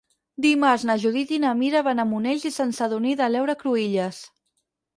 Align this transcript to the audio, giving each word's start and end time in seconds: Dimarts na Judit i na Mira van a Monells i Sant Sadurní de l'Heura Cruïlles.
Dimarts 0.45 0.85
na 0.89 0.95
Judit 1.03 1.33
i 1.37 1.39
na 1.43 1.51
Mira 1.59 1.83
van 1.89 2.03
a 2.03 2.07
Monells 2.15 2.47
i 2.53 2.55
Sant 2.57 2.73
Sadurní 2.81 3.15
de 3.23 3.31
l'Heura 3.35 3.59
Cruïlles. 3.63 4.27